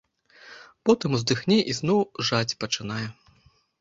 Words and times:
Потым 0.89 1.17
уздыхне 1.17 1.57
і 1.73 1.75
зноў 1.81 2.01
жаць 2.31 2.57
пачынае. 2.65 3.07